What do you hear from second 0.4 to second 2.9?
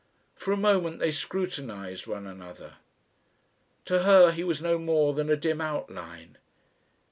a moment they scrutinised one another.